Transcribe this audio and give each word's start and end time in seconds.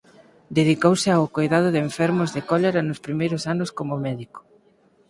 Dedicouse 0.57 1.09
ao 1.11 1.31
coidado 1.37 1.67
de 1.71 1.79
enfermos 1.87 2.29
de 2.35 2.41
cólera 2.51 2.81
nos 2.87 3.03
primeiros 3.05 3.43
anos 3.53 3.69
como 3.77 4.01
médico. 4.07 4.39